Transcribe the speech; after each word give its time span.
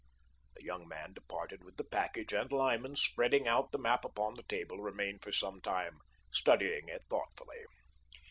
The 0.55 0.63
young 0.63 0.87
man 0.87 1.13
departed 1.13 1.63
with 1.63 1.77
the 1.77 1.83
package 1.83 2.33
and 2.33 2.51
Lyman, 2.51 2.95
spreading 2.95 3.47
out 3.47 3.71
the 3.71 3.77
map 3.77 4.03
upon 4.03 4.33
the 4.33 4.41
table, 4.41 4.79
remained 4.79 5.21
for 5.21 5.31
some 5.31 5.61
time 5.61 5.99
studying 6.31 6.87
it 6.87 7.03
thoughtfully. 7.07 7.65